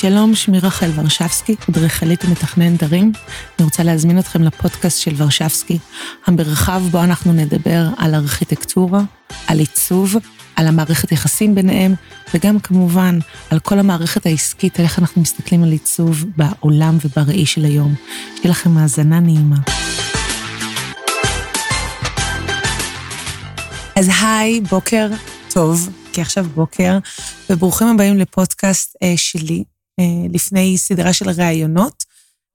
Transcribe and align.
שלום, 0.00 0.34
שמי 0.34 0.58
רחל 0.58 0.90
ורשבסקי, 0.94 1.56
אדריכלית 1.70 2.24
ומתכננת 2.24 2.82
ערים. 2.82 3.12
אני 3.58 3.64
רוצה 3.64 3.82
להזמין 3.82 4.18
אתכם 4.18 4.42
לפודקאסט 4.42 5.00
של 5.00 5.14
ורשבסקי, 5.16 5.78
המרחב 6.26 6.82
בו 6.90 7.02
אנחנו 7.02 7.32
נדבר 7.32 7.88
על 7.96 8.14
ארכיטקטורה, 8.14 9.02
על 9.46 9.58
עיצוב, 9.58 10.16
על 10.56 10.66
המערכת 10.66 11.12
יחסים 11.12 11.54
ביניהם, 11.54 11.94
וגם 12.34 12.60
כמובן 12.60 13.18
על 13.50 13.58
כל 13.58 13.78
המערכת 13.78 14.26
העסקית, 14.26 14.78
על 14.78 14.84
איך 14.84 14.98
אנחנו 14.98 15.22
מסתכלים 15.22 15.62
על 15.62 15.72
עיצוב 15.72 16.24
בעולם 16.36 16.98
ובראי 17.04 17.46
של 17.46 17.64
היום. 17.64 17.94
שיהיה 18.36 18.50
לכם 18.50 18.78
האזנה 18.78 19.20
נעימה. 19.20 19.56
אז 23.96 24.10
היי, 24.22 24.60
בוקר 24.60 25.08
טוב, 25.52 25.88
כי 26.12 26.20
עכשיו 26.20 26.46
בוקר, 26.54 26.98
וברוכים 27.50 27.88
הבאים 27.88 28.18
לפודקאסט 28.18 28.96
אה, 29.02 29.12
שלי, 29.16 29.64
לפני 30.32 30.78
סדרה 30.78 31.12
של 31.12 31.30
ראיונות 31.30 32.04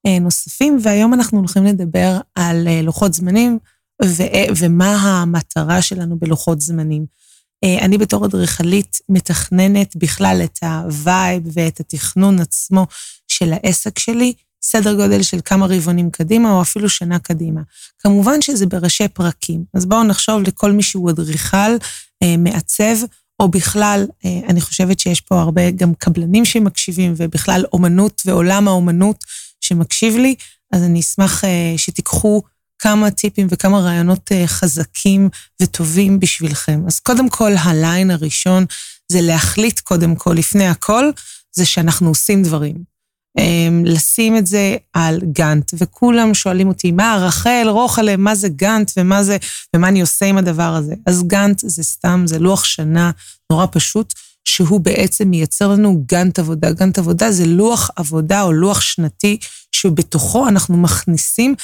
אה, 0.08 0.20
נוספים, 0.20 0.78
והיום 0.82 1.14
אנחנו 1.14 1.38
הולכים 1.38 1.66
לדבר 1.66 2.20
על 2.36 2.68
אה, 2.68 2.82
לוחות 2.82 3.14
זמנים 3.14 3.60
ו- 4.06 4.24
ומה 4.58 4.96
המטרה 4.96 5.82
שלנו 5.82 6.20
בלוחות 6.20 6.62
זמנים. 6.62 7.06
אה, 7.64 7.86
אני 7.86 7.98
בתור 7.98 8.26
אדריכלית 8.26 8.98
מתכננת 9.10 9.96
בכלל 9.96 10.42
את 10.44 10.60
ה 10.64 10.80
vibe 10.80 11.44
ואת 11.54 11.80
התכנון 11.80 12.40
עצמו 12.40 12.88
של 13.28 13.54
העסק 13.54 14.00
שלי, 14.00 14.34
סדר 14.62 14.96
גודל 14.96 15.22
של 15.22 15.40
כמה 15.46 15.66
רבעונים 15.66 16.12
קדימה, 16.12 16.52
או 16.52 16.62
אפילו 16.62 16.90
שנה 16.90 17.20
קדימה. 17.20 17.62
כמובן 18.00 18.42
שזה 18.42 18.66
בראשי 18.66 19.08
פרקים. 19.08 19.64
אז 19.74 19.86
בואו 19.86 20.04
נחשוב 20.04 20.42
לכל 20.42 20.72
מי 20.72 20.84
שהוא 20.84 21.10
אדריכל, 21.10 21.76
אה, 22.24 22.38
מעצב, 22.38 22.96
או 23.40 23.48
בכלל, 23.48 24.08
אה, 24.26 24.40
אני 24.48 24.62
חושבת 24.62 25.00
שיש 25.00 25.22
פה 25.22 25.42
הרבה 25.42 25.72
גם 25.72 25.94
קבלנים 25.94 26.46
שמקשיבים, 26.46 27.14
ובכלל 27.18 27.66
אומנות 27.74 28.22
ועולם 28.26 28.68
האומנות 28.68 29.24
שמקשיב 29.62 30.18
לי, 30.18 30.36
אז 30.72 30.84
אני 30.84 31.00
אשמח 31.00 31.44
אה, 31.44 31.74
שתיקחו 31.78 32.42
כמה 32.80 33.12
טיפים 33.12 33.48
וכמה 33.50 33.80
רעיונות 33.80 34.32
אה, 34.32 34.48
חזקים 34.48 35.30
וטובים 35.62 36.20
בשבילכם. 36.20 36.82
אז 36.88 37.00
קודם 37.00 37.30
כל, 37.30 37.52
הליין 37.58 38.12
הראשון 38.12 38.66
זה 39.12 39.22
להחליט 39.22 39.80
קודם 39.80 40.16
כל, 40.16 40.34
לפני 40.38 40.68
הכל, 40.68 41.12
זה 41.52 41.66
שאנחנו 41.66 42.08
עושים 42.08 42.44
דברים. 42.44 42.95
אמ, 43.38 43.84
לשים 43.86 44.38
את 44.38 44.48
זה 44.48 44.76
על 44.94 45.20
גאנט, 45.32 45.72
וכולם 45.78 46.34
שואלים 46.34 46.68
אותי, 46.68 46.92
מה, 46.92 47.18
רחל, 47.22 47.66
רוחלה, 47.70 48.18
מה 48.18 48.36
זה 48.36 48.50
גאנט 48.50 48.92
ומה 48.98 49.24
זה, 49.24 49.38
ומה 49.76 49.88
אני 49.88 50.02
עושה 50.02 50.26
עם 50.26 50.38
הדבר 50.38 50.76
הזה? 50.76 50.94
אז 51.06 51.24
גאנט 51.28 51.60
זה 51.60 51.84
סתם, 51.84 52.24
זה 52.26 52.40
לוח 52.40 52.64
שנה 52.64 53.12
נורא 53.52 53.66
פשוט, 53.72 54.14
שהוא 54.46 54.80
בעצם 54.80 55.30
מייצר 55.30 55.68
לנו 55.68 56.04
גאנט 56.08 56.40
עבודה. 56.40 56.72
גאנט 56.72 56.98
עבודה 56.98 57.32
זה 57.32 57.46
לוח 57.46 57.90
עבודה 57.96 58.42
או 58.42 58.52
לוח 58.52 58.82
שנתי, 58.82 59.38
שבתוכו 59.72 60.48
אנחנו 60.48 60.78
מכניסים 60.78 61.56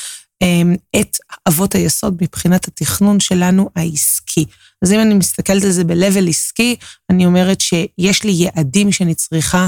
אמ, 0.42 0.76
את 1.02 1.18
אבות 1.48 1.76
היסוד 1.76 2.18
מבחינת 2.22 2.68
התכנון 2.68 3.20
שלנו 3.20 3.70
העסקי. 3.76 4.46
אז 4.82 4.92
אם 4.92 5.00
אני 5.00 5.14
מסתכלת 5.14 5.64
על 5.64 5.72
זה 5.72 5.84
ב-level 5.84 6.30
עסקי, 6.30 6.76
אני 7.10 7.26
אומרת 7.26 7.62
שיש 7.62 8.24
לי 8.24 8.32
יעדים 8.32 8.92
שאני 8.92 9.16
צריכה 9.16 9.68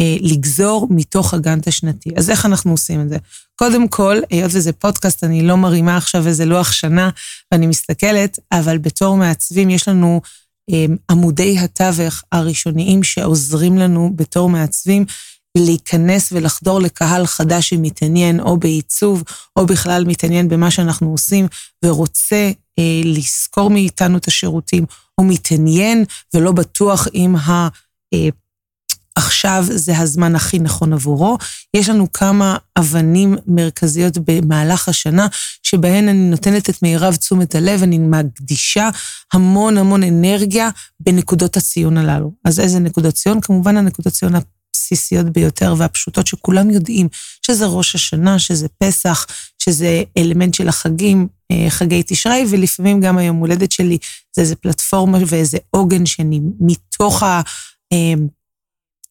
אה, 0.00 0.16
לגזור 0.20 0.86
מתוך 0.90 1.34
הגאנט 1.34 1.68
השנתי. 1.68 2.10
אז 2.16 2.30
איך 2.30 2.46
אנחנו 2.46 2.70
עושים 2.70 3.00
את 3.00 3.08
זה? 3.08 3.16
קודם 3.56 3.88
כל, 3.88 4.16
היות 4.30 4.50
וזה 4.54 4.72
פודקאסט, 4.72 5.24
אני 5.24 5.42
לא 5.42 5.56
מרימה 5.56 5.96
עכשיו 5.96 6.26
איזה 6.26 6.44
לוח 6.44 6.72
שנה 6.72 7.10
ואני 7.52 7.66
מסתכלת, 7.66 8.38
אבל 8.52 8.78
בתור 8.78 9.16
מעצבים 9.16 9.70
יש 9.70 9.88
לנו 9.88 10.20
אה, 10.70 10.86
עמודי 11.10 11.58
התווך 11.58 12.22
הראשוניים 12.32 13.02
שעוזרים 13.02 13.78
לנו 13.78 14.12
בתור 14.16 14.48
מעצבים 14.48 15.04
להיכנס 15.58 16.32
ולחדור 16.32 16.80
לקהל 16.80 17.26
חדש 17.26 17.68
שמתעניין 17.68 18.40
או 18.40 18.56
בעיצוב, 18.56 19.22
או 19.56 19.66
בכלל 19.66 20.04
מתעניין 20.04 20.48
במה 20.48 20.70
שאנחנו 20.70 21.10
עושים, 21.10 21.46
ורוצה 21.84 22.50
אה, 22.78 23.00
לשכור 23.04 23.70
מאיתנו 23.70 24.18
את 24.18 24.28
השירותים, 24.28 24.84
או 25.18 25.24
מתעניין 25.24 26.04
ולא 26.34 26.52
בטוח 26.52 27.08
אם 27.14 27.36
ה... 27.36 27.68
אה, 29.18 29.22
עכשיו 29.22 29.64
זה 29.68 29.98
הזמן 29.98 30.36
הכי 30.36 30.58
נכון 30.58 30.92
עבורו. 30.92 31.38
יש 31.74 31.88
לנו 31.88 32.12
כמה 32.12 32.56
אבנים 32.78 33.36
מרכזיות 33.46 34.18
במהלך 34.18 34.88
השנה, 34.88 35.26
שבהן 35.62 36.08
אני 36.08 36.30
נותנת 36.30 36.70
את 36.70 36.82
מירב 36.82 37.14
תשומת 37.14 37.54
הלב, 37.54 37.82
אני 37.82 37.98
מקדישה 37.98 38.90
המון 39.32 39.78
המון 39.78 40.02
אנרגיה 40.02 40.70
בנקודות 41.00 41.56
הציון 41.56 41.98
הללו. 41.98 42.32
אז 42.44 42.60
איזה 42.60 42.78
נקודות 42.78 43.14
ציון? 43.14 43.40
כמובן 43.40 43.76
הנקודות 43.76 44.12
ציון 44.12 44.32
הבסיסיות 44.34 45.26
ביותר 45.26 45.74
והפשוטות 45.78 46.26
שכולם 46.26 46.70
יודעים, 46.70 47.08
שזה 47.46 47.66
ראש 47.66 47.94
השנה, 47.94 48.38
שזה 48.38 48.66
פסח, 48.78 49.26
שזה 49.58 50.02
אלמנט 50.18 50.54
של 50.54 50.68
החגים, 50.68 51.28
אה, 51.52 51.70
חגי 51.70 52.02
תשרי, 52.06 52.44
ולפעמים 52.50 53.00
גם 53.00 53.18
היום 53.18 53.36
הולדת 53.36 53.72
שלי 53.72 53.98
זה 54.36 54.42
איזה 54.42 54.56
פלטפורמה 54.56 55.18
ואיזה 55.26 55.58
עוגן 55.70 56.06
שאני 56.06 56.40
מתוך 56.60 57.22
ה... 57.22 57.40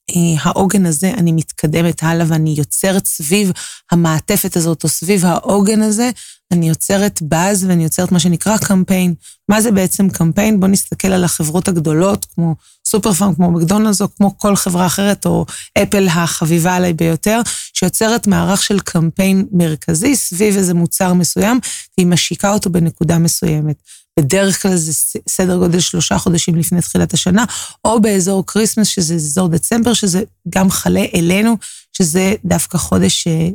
אה, 0.09 0.41
העוגן 0.41 0.85
הזה, 0.85 1.11
אני 1.17 1.31
מתקדמת 1.31 2.03
הלאה 2.03 2.25
ואני 2.29 2.55
יוצרת 2.57 3.05
סביב 3.05 3.51
המעטפת 3.91 4.57
הזאת, 4.57 4.83
או 4.83 4.89
סביב 4.89 5.25
העוגן 5.25 5.81
הזה, 5.81 6.09
אני 6.51 6.69
יוצרת 6.69 7.21
באז 7.21 7.63
ואני 7.63 7.83
יוצרת 7.83 8.11
מה 8.11 8.19
שנקרא 8.19 8.57
קמפיין. 8.57 9.13
מה 9.49 9.61
זה 9.61 9.71
בעצם 9.71 10.09
קמפיין? 10.09 10.59
בואו 10.59 10.71
נסתכל 10.71 11.07
על 11.07 11.23
החברות 11.23 11.67
הגדולות, 11.67 12.25
כמו 12.25 12.55
סופר 12.87 13.13
פארם, 13.13 13.35
כמו 13.35 13.51
מקדונלדס, 13.51 14.01
או 14.01 14.15
כמו 14.15 14.37
כל 14.37 14.55
חברה 14.55 14.85
אחרת, 14.85 15.25
או 15.25 15.45
אפל 15.83 16.07
החביבה 16.07 16.75
עליי 16.75 16.93
ביותר, 16.93 17.41
שיוצרת 17.73 18.27
מערך 18.27 18.63
של 18.63 18.79
קמפיין 18.79 19.45
מרכזי 19.51 20.15
סביב 20.15 20.57
איזה 20.57 20.73
מוצר 20.73 21.13
מסוים, 21.13 21.59
והיא 21.97 22.07
משיקה 22.07 22.53
אותו 22.53 22.69
בנקודה 22.69 23.17
מסוימת. 23.17 23.75
בדרך 24.19 24.61
כלל 24.61 24.75
זה 24.75 24.91
סדר 25.29 25.57
גודל 25.57 25.79
שלושה 25.79 26.17
חודשים 26.17 26.55
לפני 26.55 26.81
תחילת 26.81 27.13
השנה, 27.13 27.45
או 27.85 28.01
באזור 28.01 28.45
Christmas, 28.45 28.87
שזה 28.87 29.15
אזור 29.15 29.47
דצמבר, 29.47 29.93
שזה 29.93 30.23
גם 30.49 30.69
חלה 30.69 31.05
עלינו, 31.15 31.57
שזה 31.93 32.33
דווקא 32.45 32.77
חודש 32.77 33.27
אה, 33.27 33.49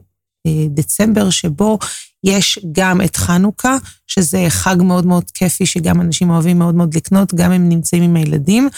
אה, 0.47 0.67
דצמבר, 0.69 1.31
שבו 1.31 1.79
יש 2.25 2.59
גם 2.73 3.01
את 3.01 3.17
חנוכה, 3.17 3.77
שזה 4.07 4.47
חג 4.49 4.77
מאוד 4.79 5.07
מאוד 5.07 5.31
כיפי, 5.35 5.67
שגם 5.67 6.01
אנשים 6.01 6.31
אוהבים 6.31 6.59
מאוד 6.59 6.75
מאוד 6.75 6.95
לקנות, 6.95 7.35
גם 7.35 7.53
הם 7.53 7.69
נמצאים 7.69 8.03
עם 8.03 8.17
הילדים, 8.17 8.69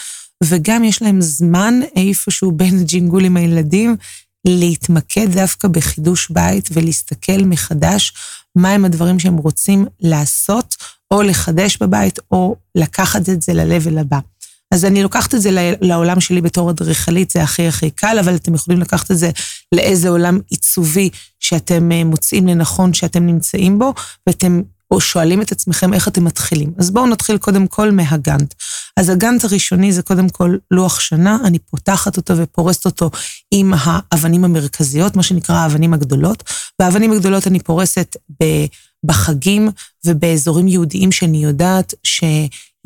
וגם 0.44 0.84
יש 0.84 1.02
להם 1.02 1.20
זמן 1.20 1.80
איפשהו 1.96 2.52
בין 2.58 2.78
הג'ינגול 2.78 3.24
עם 3.24 3.36
הילדים, 3.36 3.96
להתמקד 4.44 5.32
דווקא 5.32 5.68
בחידוש 5.68 6.30
בית 6.30 6.68
ולהסתכל 6.72 7.42
מחדש 7.44 8.12
מהם 8.56 8.84
הדברים 8.84 9.18
שהם 9.18 9.36
רוצים 9.36 9.86
לעשות, 10.00 10.76
או 11.10 11.22
לחדש 11.22 11.76
בבית, 11.76 12.18
או 12.30 12.56
לקחת 12.74 13.28
את 13.28 13.42
זה 13.42 13.52
ל-level 13.52 14.00
הבא. 14.00 14.18
אז 14.74 14.84
אני 14.84 15.02
לוקחת 15.02 15.34
את 15.34 15.42
זה 15.42 15.74
לעולם 15.80 16.20
שלי 16.20 16.40
בתור 16.40 16.70
אדריכלית, 16.70 17.30
זה 17.30 17.42
הכי 17.42 17.68
הכי 17.68 17.90
קל, 17.90 18.16
אבל 18.20 18.34
אתם 18.34 18.54
יכולים 18.54 18.80
לקחת 18.80 19.10
את 19.10 19.18
זה 19.18 19.30
לאיזה 19.74 20.08
עולם 20.08 20.38
עיצובי 20.50 21.10
שאתם 21.40 21.92
אה, 21.92 22.04
מוצאים 22.04 22.46
לנכון 22.46 22.94
שאתם 22.94 23.26
נמצאים 23.26 23.78
בו, 23.78 23.94
ואתם 24.26 24.60
או 24.90 25.00
שואלים 25.00 25.42
את 25.42 25.52
עצמכם 25.52 25.94
איך 25.94 26.08
אתם 26.08 26.24
מתחילים. 26.24 26.72
אז 26.78 26.90
בואו 26.90 27.06
נתחיל 27.06 27.38
קודם 27.38 27.66
כל 27.66 27.90
מהגאנט. 27.90 28.54
אז 28.96 29.08
הגאנט 29.08 29.44
הראשוני 29.44 29.92
זה 29.92 30.02
קודם 30.02 30.28
כל 30.28 30.56
לוח 30.70 31.00
שנה, 31.00 31.38
אני 31.44 31.58
פותחת 31.58 32.16
אותו 32.16 32.36
ופורסת 32.36 32.84
אותו 32.84 33.10
עם 33.50 33.72
האבנים 33.76 34.44
המרכזיות, 34.44 35.16
מה 35.16 35.22
שנקרא 35.22 35.56
האבנים 35.56 35.94
הגדולות. 35.94 36.42
באבנים 36.78 37.12
הגדולות 37.12 37.46
אני 37.46 37.60
פורסת 37.60 38.16
בחגים 39.04 39.68
ובאזורים 40.06 40.68
יהודיים 40.68 41.12
שאני 41.12 41.44
יודעת 41.44 41.94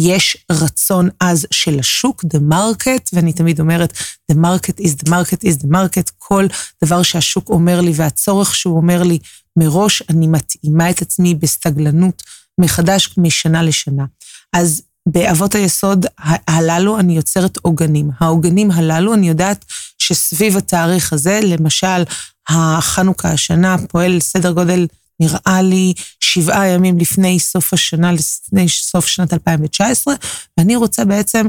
שיש 0.01 0.37
רצון 0.53 1.09
עז 1.21 1.47
של 1.51 1.79
השוק, 1.79 2.25
the 2.25 2.53
market, 2.53 3.11
ואני 3.13 3.33
תמיד 3.33 3.61
אומרת, 3.61 3.93
the 4.33 4.35
market 4.35 4.81
is 4.81 5.05
the 5.05 5.09
market 5.09 5.45
is 5.45 5.63
the 5.63 5.69
market, 5.73 6.11
כל 6.19 6.47
דבר 6.85 7.03
שהשוק 7.03 7.49
אומר 7.49 7.81
לי 7.81 7.93
והצורך 7.95 8.55
שהוא 8.55 8.77
אומר 8.77 9.03
לי 9.03 9.19
מראש, 9.59 10.03
אני 10.09 10.27
מתאימה 10.27 10.91
את 10.91 11.03
עצמי 11.03 11.35
בסתגלנות 11.35 12.23
מחדש 12.61 13.15
משנה 13.19 13.63
לשנה. 13.63 14.05
אז 14.53 14.83
באבות 15.09 15.55
היסוד 15.55 16.07
הללו 16.49 16.99
אני 16.99 17.17
יוצרת 17.17 17.57
עוגנים. 17.63 18.11
העוגנים 18.21 18.71
הללו, 18.71 19.15
אני 19.15 19.29
יודעת 19.29 19.65
שסביב 19.99 20.57
התאריך 20.57 21.13
הזה, 21.13 21.41
למשל, 21.43 22.05
החנוכה 22.49 23.31
השנה 23.31 23.77
פועל 23.89 24.21
סדר 24.21 24.53
גודל, 24.53 24.87
נראה 25.21 25.63
לי, 25.63 25.93
שבעה 26.21 26.69
ימים 26.69 26.99
לפני 26.99 27.39
סוף 27.39 27.73
השנה, 27.73 28.13
לפני 28.13 28.69
סוף 28.69 29.07
שנת 29.07 29.33
2019, 29.33 30.15
ואני 30.59 30.77
רוצה 30.77 31.05
בעצם 31.05 31.47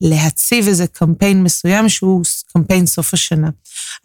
להציב 0.00 0.68
איזה 0.68 0.86
קמפיין 0.86 1.42
מסוים 1.42 1.88
שהוא 1.88 2.22
קמפיין 2.52 2.86
סוף 2.86 3.14
השנה. 3.14 3.50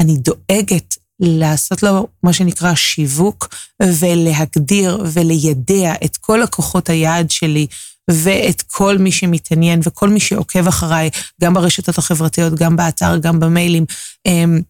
אני 0.02 0.18
דואגת 0.18 0.98
לעשות 1.20 1.84
לו 1.84 2.08
מה 2.24 2.34
שנקרא 2.34 2.76
שיווק, 2.76 3.56
ולהגדיר 3.84 5.04
וליידע 5.14 5.94
את 6.06 6.18
כל 6.18 6.40
לקוחות 6.44 6.90
היעד 6.90 7.32
שלי 7.32 7.68
ואת 8.12 8.62
כל 8.62 8.98
מי 8.98 9.12
שמתעניין 9.12 9.80
וכל 9.84 10.10
מי 10.10 10.20
שעוקב 10.20 10.68
אחריי, 10.68 11.10
גם 11.42 11.54
ברשתות 11.54 11.98
החברתיות, 11.98 12.54
גם 12.54 12.76
באתר, 12.76 13.18
גם 13.18 13.40
במיילים, 13.40 13.86
אמ, 14.26 14.62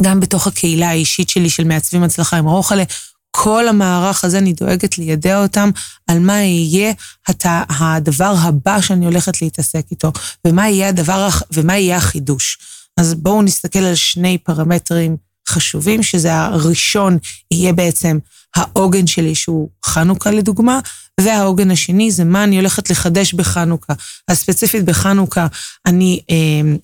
גם 0.00 0.20
בתוך 0.20 0.46
הקהילה 0.46 0.88
האישית 0.88 1.28
שלי 1.28 1.50
של 1.50 1.64
מעצבים 1.64 2.02
הצלחה 2.02 2.36
עם 2.36 2.44
רוחלה, 2.44 2.82
כל 3.30 3.68
המערך 3.68 4.24
הזה, 4.24 4.38
אני 4.38 4.52
דואגת 4.52 4.98
לידע 4.98 5.42
אותם 5.42 5.70
על 6.06 6.18
מה 6.18 6.40
יהיה 6.42 6.92
הת... 7.28 7.44
הדבר 7.68 8.34
הבא 8.38 8.80
שאני 8.80 9.04
הולכת 9.04 9.42
להתעסק 9.42 9.84
איתו, 9.90 10.12
ומה 10.46 10.68
יהיה 10.68 10.88
הדבר, 10.88 11.28
ומה 11.52 11.76
יהיה 11.76 11.96
החידוש. 11.96 12.58
אז 12.96 13.14
בואו 13.14 13.42
נסתכל 13.42 13.78
על 13.78 13.94
שני 13.94 14.38
פרמטרים 14.38 15.16
חשובים, 15.48 16.02
שזה 16.02 16.34
הראשון 16.34 17.18
יהיה 17.50 17.72
בעצם 17.72 18.18
העוגן 18.56 19.06
שלי, 19.06 19.34
שהוא 19.34 19.68
חנוכה 19.84 20.30
לדוגמה, 20.30 20.80
והעוגן 21.20 21.70
השני 21.70 22.10
זה 22.10 22.24
מה 22.24 22.44
אני 22.44 22.56
הולכת 22.56 22.90
לחדש 22.90 23.34
בחנוכה. 23.34 23.92
אז 24.28 24.38
ספציפית 24.38 24.84
בחנוכה, 24.84 25.46
אני 25.86 26.20
אה, 26.30 26.36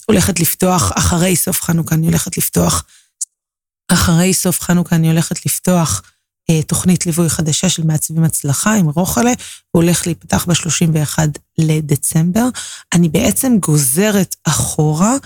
הולכת 0.07 0.41
לפתוח, 0.41 0.93
אחרי 0.95 1.37
סוף 1.37 1.63
חנוכה 1.63 1.95
אני 1.95 2.07
הולכת 2.07 2.39
לפתוח, 2.39 2.85
אחרי 3.89 4.35
סוף 4.35 4.61
חנוכה 4.61 4.97
אני 4.97 5.09
הולכת 5.09 5.47
לפתוח 5.47 6.03
תוכנית 6.67 7.07
ליווי 7.07 7.29
חדשה 7.29 7.69
של 7.69 7.85
מעצבים 7.85 8.25
הצלחה 8.25 8.75
עם 8.75 8.89
רוחלה, 8.89 9.33
הוא 9.71 9.83
הולך 9.83 10.07
להיפתח 10.07 10.47
ב-31 10.49 11.19
לדצמבר. 11.59 12.49
אני 12.93 13.09
בעצם 13.09 13.57
גוזרת 13.61 14.37
אחורה 14.45 15.17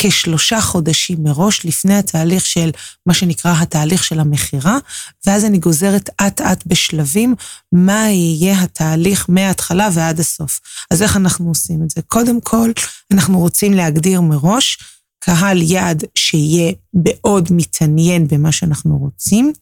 כשלושה 0.00 0.60
חודשים 0.60 1.18
מראש 1.22 1.66
לפני 1.66 1.94
התהליך 1.94 2.46
של 2.46 2.70
מה 3.06 3.14
שנקרא 3.14 3.54
התהליך 3.60 4.04
של 4.04 4.20
המכירה, 4.20 4.78
ואז 5.26 5.44
אני 5.44 5.58
גוזרת 5.58 6.10
אט-אט 6.20 6.66
בשלבים 6.66 7.34
מה 7.72 8.08
יהיה 8.10 8.62
התהליך 8.62 9.26
מההתחלה 9.28 9.88
ועד 9.92 10.20
הסוף. 10.20 10.60
אז 10.90 11.02
איך 11.02 11.16
אנחנו 11.16 11.48
עושים 11.48 11.82
את 11.82 11.90
זה? 11.90 12.02
קודם 12.02 12.40
כל, 12.40 12.70
אנחנו 13.12 13.38
רוצים 13.38 13.72
להגדיר 13.72 14.20
מראש 14.20 14.78
קהל 15.18 15.62
יעד 15.62 16.04
שיהיה 16.14 16.72
מאוד 16.94 17.48
מתעניין 17.50 18.28
במה 18.28 18.52
שאנחנו 18.52 18.96
רוצים. 18.98 19.52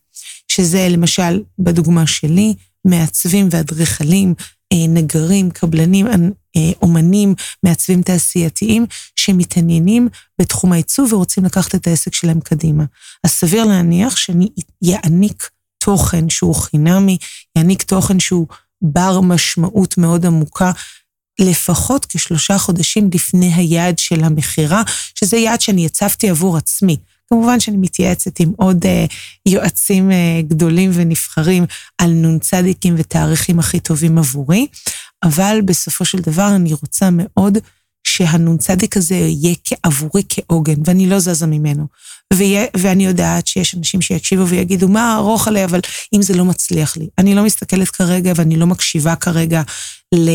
שזה 0.57 0.89
למשל, 0.91 1.43
בדוגמה 1.59 2.07
שלי, 2.07 2.55
מעצבים 2.85 3.49
ואדריכלים, 3.51 4.35
אה, 4.73 4.87
נגרים, 4.89 5.51
קבלנים, 5.51 6.07
אה, 6.57 6.73
אומנים, 6.83 7.35
מעצבים 7.63 8.03
תעשייתיים, 8.03 8.87
שמתעניינים 9.17 10.09
בתחום 10.41 10.73
העיצוב 10.73 11.13
ורוצים 11.13 11.45
לקחת 11.45 11.75
את 11.75 11.87
העסק 11.87 12.15
שלהם 12.15 12.41
קדימה. 12.41 12.85
אז 13.25 13.31
סביר 13.31 13.65
להניח 13.65 14.17
שאני 14.17 14.49
אעניק 14.93 15.51
תוכן 15.79 16.29
שהוא 16.29 16.55
חינמי, 16.55 17.19
יעניק 17.57 17.83
תוכן 17.83 18.21
שהוא 18.21 18.47
בר 18.83 19.21
משמעות 19.21 19.99
מאוד 19.99 20.27
עמוקה, 20.27 20.73
לפחות 21.41 22.07
כשלושה 22.09 22.59
חודשים 22.59 23.11
לפני 23.15 23.55
היעד 23.55 23.99
של 23.99 24.25
המכירה, 24.25 24.83
שזה 25.15 25.37
יעד 25.37 25.61
שאני 25.61 25.87
הצבתי 25.87 26.31
עבור 26.31 26.57
עצמי. 26.57 26.97
כמובן 27.31 27.61
שאני 27.61 27.77
מתייעצת 27.77 28.41
עם 28.41 28.53
עוד 28.57 28.85
uh, 28.85 28.89
יועצים 29.49 30.11
uh, 30.11 30.15
גדולים 30.49 30.91
ונבחרים 30.95 31.65
על 31.99 32.11
נ"צים 32.11 32.95
ותאריכים 32.97 33.59
הכי 33.59 33.81
טובים 33.81 34.19
עבורי, 34.19 34.67
אבל 35.25 35.61
בסופו 35.65 36.05
של 36.05 36.19
דבר 36.19 36.49
אני 36.57 36.73
רוצה 36.73 37.09
מאוד 37.13 37.59
שהנ"צ 38.07 38.67
הזה 38.97 39.15
יהיה 39.15 39.55
עבורי 39.83 40.23
כעוגן, 40.29 40.75
ואני 40.85 41.07
לא 41.07 41.19
זזה 41.19 41.47
ממנו. 41.47 41.87
ויה, 42.33 42.65
ואני 42.77 43.07
יודעת 43.07 43.47
שיש 43.47 43.75
אנשים 43.75 44.03
שיקשיבו 44.03 44.47
ויגידו, 44.47 44.89
מה 44.89 45.17
ארוך 45.17 45.49
עליה, 45.49 45.65
אבל 45.65 45.81
אם 46.15 46.23
זה 46.23 46.35
לא 46.35 46.45
מצליח 46.45 46.97
לי. 46.97 47.09
אני 47.19 47.35
לא 47.35 47.43
מסתכלת 47.43 47.89
כרגע 47.89 48.33
ואני 48.37 48.57
לא 48.57 48.67
מקשיבה 48.67 49.17
כרגע 49.17 49.63
ל... 50.15 50.31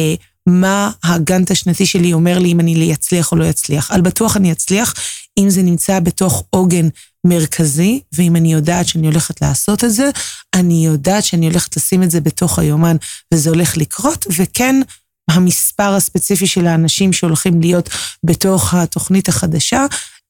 מה 0.47 0.91
הגאנט 1.03 1.51
השנתי 1.51 1.85
שלי 1.85 2.13
אומר 2.13 2.39
לי 2.39 2.51
אם 2.51 2.59
אני 2.59 2.93
אצליח 2.93 3.31
או 3.31 3.37
לא 3.37 3.49
אצליח. 3.49 3.91
על 3.91 4.01
בטוח 4.01 4.37
אני 4.37 4.51
אצליח 4.51 4.93
אם 5.37 5.49
זה 5.49 5.61
נמצא 5.61 5.99
בתוך 5.99 6.43
עוגן 6.49 6.87
מרכזי, 7.27 8.01
ואם 8.13 8.35
אני 8.35 8.53
יודעת 8.53 8.87
שאני 8.87 9.07
הולכת 9.07 9.41
לעשות 9.41 9.83
את 9.83 9.91
זה, 9.91 10.09
אני 10.53 10.85
יודעת 10.85 11.23
שאני 11.23 11.47
הולכת 11.47 11.77
לשים 11.77 12.03
את 12.03 12.11
זה 12.11 12.21
בתוך 12.21 12.59
היומן 12.59 12.95
וזה 13.33 13.49
הולך 13.49 13.77
לקרות, 13.77 14.25
וכן, 14.37 14.75
המספר 15.29 15.93
הספציפי 15.93 16.47
של 16.47 16.67
האנשים 16.67 17.13
שהולכים 17.13 17.61
להיות 17.61 17.89
בתוך 18.23 18.73
התוכנית 18.73 19.29
החדשה, 19.29 19.85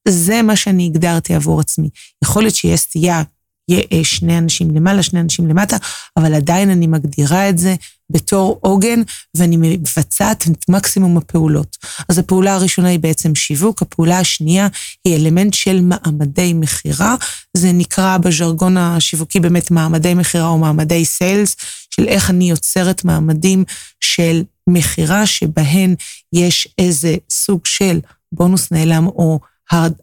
זה 0.08 0.42
מה 0.42 0.56
שאני 0.56 0.86
הגדרתי 0.86 1.36
עבור 1.36 1.60
עצמי. 1.60 1.90
יכול 2.24 2.44
להיות 2.44 2.56
שיש 2.56 2.80
סטייה 2.80 3.24
יהיה 3.70 3.84
אה, 3.94 4.04
שני 4.04 4.38
אנשים 4.38 4.76
למעלה, 4.76 5.04
שני 5.04 5.20
אנשים 5.20 5.48
למטה, 5.48 5.78
אבל 6.18 6.34
עדיין 6.34 6.70
אני 6.70 6.88
מגדירה 6.88 7.50
את 7.50 7.58
זה 7.58 7.76
בתור 8.12 8.60
עוגן, 8.62 9.02
ואני 9.38 9.58
מבצעת 9.58 10.48
את 10.48 10.70
מקסימום 10.70 11.18
הפעולות. 11.18 11.78
אז 12.10 12.18
הפעולה 12.18 12.54
הראשונה 12.54 12.88
היא 12.88 13.00
בעצם 13.00 13.36
שיווק, 13.36 13.82
הפעולה 13.82 14.20
השנייה 14.20 14.68
היא 15.06 15.16
אלמנט 15.16 15.54
של 15.54 15.82
מעמדי 15.82 16.54
מכירה. 16.54 17.16
זה 17.58 17.72
נקרא 17.72 18.18
בז'רגון 18.18 18.78
השיווקי 18.78 19.40
באמת 19.40 19.72
מעמדי 19.72 20.14
מכירה 20.14 20.48
או 20.48 20.58
מעמדי 20.58 21.06
סיילס, 21.06 21.56
של 21.96 22.08
איך 22.08 22.30
אני 22.30 22.50
יוצרת 22.50 23.06
מעמדים 23.06 23.64
של 24.00 24.44
מכירה, 24.70 25.26
שבהן 25.26 25.96
יש 26.34 26.68
איזה 26.78 27.16
סוג 27.30 27.66
של 27.66 28.00
בונוס 28.32 28.72
נעלם 28.72 29.08
או 29.08 29.40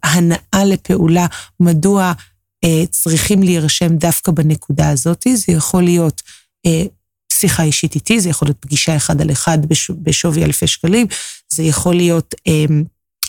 הנאה 0.03 0.65
לפעולה, 0.65 1.27
מדוע 1.61 2.13
אה, 2.65 2.85
צריכים 2.91 3.43
להירשם 3.43 3.97
דווקא 3.97 4.33
בנקודה 4.33 4.89
הזאת. 4.89 5.27
זה 5.35 5.53
יכול 5.53 5.83
להיות 5.83 6.23
אה, 6.67 6.83
שיחה 7.33 7.63
אישית 7.63 7.95
איתי, 7.95 8.21
זה 8.21 8.29
יכול 8.29 8.49
להיות 8.49 8.59
פגישה 8.61 8.97
אחד 8.97 9.21
על 9.21 9.31
אחד 9.31 9.59
בשווי 10.03 10.45
אלפי 10.45 10.67
שקלים, 10.67 11.07
זה 11.49 11.63
יכול 11.63 11.95
להיות 11.95 12.35
אה, 12.49 12.65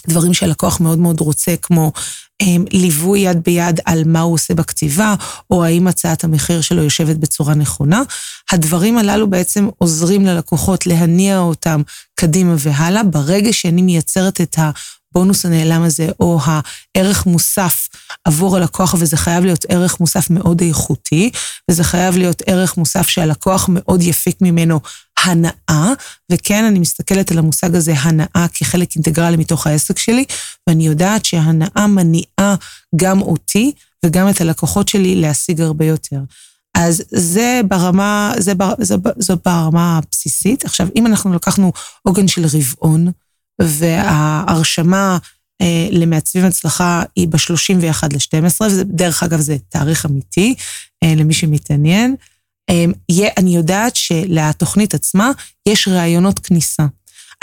דברים 0.07 0.33
שהלקוח 0.33 0.79
מאוד 0.79 0.99
מאוד 0.99 1.19
רוצה, 1.19 1.55
כמו 1.61 1.91
ליווי 2.71 3.19
יד 3.19 3.43
ביד 3.43 3.79
על 3.85 4.03
מה 4.05 4.19
הוא 4.19 4.33
עושה 4.33 4.53
בכתיבה, 4.53 5.15
או 5.51 5.63
האם 5.63 5.87
הצעת 5.87 6.23
המחיר 6.23 6.61
שלו 6.61 6.83
יושבת 6.83 7.15
בצורה 7.15 7.55
נכונה. 7.55 8.01
הדברים 8.51 8.97
הללו 8.97 9.29
בעצם 9.29 9.69
עוזרים 9.77 10.25
ללקוחות 10.25 10.87
להניע 10.87 11.39
אותם 11.39 11.81
קדימה 12.15 12.55
והלאה. 12.59 13.03
ברגע 13.03 13.53
שאני 13.53 13.81
מייצרת 13.81 14.41
את 14.41 14.59
ה... 14.59 14.71
הבונוס 15.11 15.45
הנעלם 15.45 15.83
הזה, 15.83 16.09
או 16.19 16.39
הערך 16.43 17.25
מוסף 17.25 17.88
עבור 18.29 18.57
הלקוח, 18.57 18.95
וזה 18.99 19.17
חייב 19.17 19.43
להיות 19.43 19.65
ערך 19.69 19.99
מוסף 19.99 20.29
מאוד 20.29 20.61
איכותי, 20.61 21.31
וזה 21.71 21.83
חייב 21.83 22.17
להיות 22.17 22.41
ערך 22.45 22.77
מוסף 22.77 23.07
שהלקוח 23.07 23.69
מאוד 23.71 24.01
יפיק 24.01 24.37
ממנו 24.41 24.79
הנאה, 25.23 25.93
וכן, 26.31 26.63
אני 26.63 26.79
מסתכלת 26.79 27.31
על 27.31 27.37
המושג 27.37 27.75
הזה, 27.75 27.93
הנאה, 27.97 28.45
כחלק 28.53 28.95
אינטגרלי 28.95 29.37
מתוך 29.37 29.67
העסק 29.67 29.99
שלי, 29.99 30.25
ואני 30.67 30.87
יודעת 30.87 31.25
שהנאה 31.25 31.87
מניעה 31.87 32.55
גם 32.95 33.21
אותי 33.21 33.71
וגם 34.05 34.29
את 34.29 34.41
הלקוחות 34.41 34.87
שלי 34.87 35.15
להשיג 35.15 35.61
הרבה 35.61 35.85
יותר. 35.85 36.19
אז 36.75 37.03
זה 37.11 37.61
ברמה, 37.67 38.33
זה, 38.37 38.55
בר, 38.55 38.73
זה, 38.79 38.95
זו 39.17 39.37
ברמה 39.45 39.97
הבסיסית. 39.97 40.65
עכשיו, 40.65 40.87
אם 40.95 41.07
אנחנו 41.07 41.33
לקחנו 41.33 41.71
עוגן 42.03 42.27
של 42.27 42.45
רבעון, 42.45 43.11
וההרשמה 43.61 45.17
למעצבים 45.91 46.45
הצלחה 46.45 47.03
היא 47.15 47.27
ב-31 47.27 48.07
ל-12, 48.13 48.61
ודרך 48.77 49.23
אגב 49.23 49.39
זה 49.39 49.57
תאריך 49.69 50.05
אמיתי 50.05 50.55
אה, 51.03 51.13
למי 51.15 51.33
שמתעניין. 51.33 52.15
אה, 52.69 52.85
אני 53.37 53.55
יודעת 53.55 53.95
שלתוכנית 53.95 54.93
עצמה 54.93 55.31
יש 55.67 55.87
ראיונות 55.87 56.39
כניסה. 56.39 56.85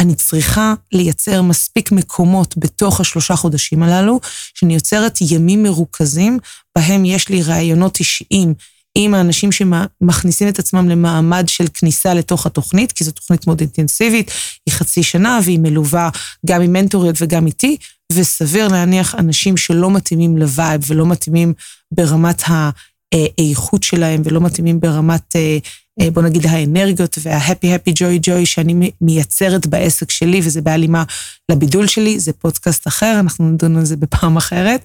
אני 0.01 0.15
צריכה 0.15 0.75
לייצר 0.93 1.43
מספיק 1.43 1.93
מקומות 1.93 2.59
בתוך 2.59 3.01
השלושה 3.01 3.37
חודשים 3.37 3.83
הללו, 3.83 4.21
שאני 4.55 4.75
יוצרת 4.75 5.19
ימים 5.21 5.63
מרוכזים, 5.63 6.39
בהם 6.79 7.05
יש 7.05 7.29
לי 7.29 7.43
ראיונות 7.43 7.99
אישיים 7.99 8.55
עם 8.99 9.15
האנשים 9.15 9.51
שמכניסים 9.53 10.49
את 10.49 10.59
עצמם 10.59 10.89
למעמד 10.89 11.45
של 11.49 11.65
כניסה 11.75 12.15
לתוך 12.15 12.47
התוכנית, 12.47 12.93
כי 12.93 13.05
זו 13.05 13.11
תוכנית 13.11 13.47
מאוד 13.47 13.61
אינטנסיבית, 13.61 14.31
היא 14.67 14.75
חצי 14.75 15.03
שנה 15.03 15.39
והיא 15.45 15.59
מלווה 15.59 16.11
גם 16.47 16.63
עם 16.63 16.73
מנטוריות 16.73 17.17
וגם 17.19 17.47
איתי, 17.47 17.77
וסביר 18.13 18.69
להניח 18.69 19.15
אנשים 19.15 19.57
שלא 19.57 19.91
מתאימים 19.91 20.39
לווייב 20.39 20.81
ולא 20.87 21.07
מתאימים 21.07 21.53
ברמת 21.93 22.43
האיכות 22.49 23.83
שלהם 23.83 24.23
ולא 24.25 24.41
מתאימים 24.41 24.81
ברמת, 24.81 25.37
אה, 25.37 25.59
אה, 26.01 26.11
בוא 26.11 26.23
נגיד, 26.23 26.47
האנרגיות 26.47 27.19
וה-happy 27.23 27.67
happy 27.67 27.93
joy 27.93 28.29
joy 28.29 28.45
שאני 28.45 28.91
מייצרת 29.01 29.67
בעסק 29.67 30.11
שלי, 30.11 30.41
וזה 30.45 30.61
בהלימה 30.61 31.05
לבידול 31.51 31.87
שלי, 31.87 32.21
זה 32.21 32.33
פודקאסט 32.33 32.87
אחר, 32.87 33.17
אנחנו 33.21 33.51
נדון 33.51 33.77
על 33.77 33.85
זה 33.85 33.97
בפעם 33.97 34.37
אחרת. 34.37 34.85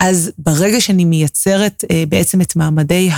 אז 0.00 0.30
ברגע 0.38 0.80
שאני 0.80 1.04
מייצרת 1.04 1.84
אה, 1.90 2.04
בעצם 2.08 2.40
את 2.40 2.56
מעמדי 2.56 3.10